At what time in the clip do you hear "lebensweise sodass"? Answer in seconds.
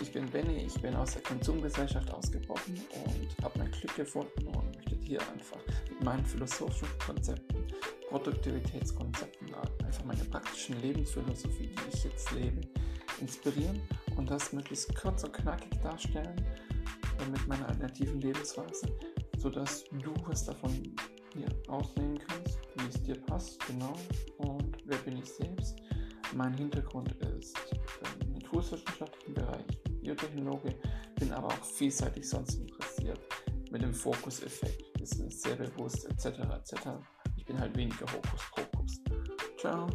18.20-19.84